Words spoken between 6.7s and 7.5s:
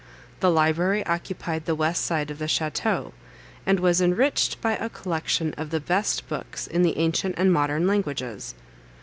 the ancient